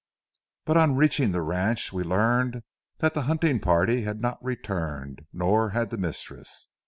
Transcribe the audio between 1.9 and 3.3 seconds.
we learned that the